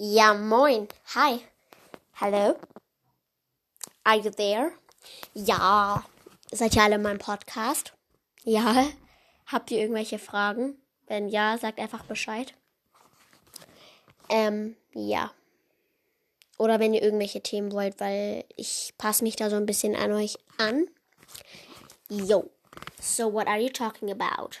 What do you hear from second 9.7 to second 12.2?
ihr irgendwelche Fragen? Wenn ja, sagt einfach